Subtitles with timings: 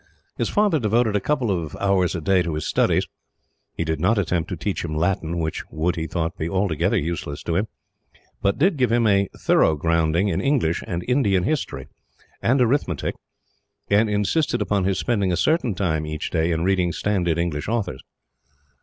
[0.35, 3.05] His father devoted a couple of hours a day to his studies.
[3.77, 7.43] He did not attempt to teach him Latin which would, he thought, be altogether useless
[7.43, 7.67] to him
[8.41, 11.87] but gave him a thorough grounding in English and Indian history,
[12.41, 13.13] and arithmetic,
[13.91, 18.01] and insisted upon his spending a certain time each day in reading standard English authors.